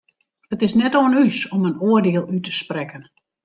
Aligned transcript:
It 0.53 0.63
is 0.67 0.77
net 0.79 0.97
oan 0.99 1.17
ús 1.23 1.37
om 1.55 1.67
in 1.69 1.77
oardiel 1.87 2.25
út 2.35 2.43
te 2.45 2.51
sprekken. 2.61 3.03